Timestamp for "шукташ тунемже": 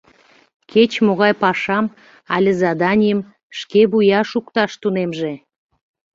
4.31-5.33